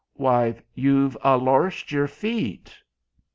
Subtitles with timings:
[0.15, 2.75] "Why, you've a loarst your feet."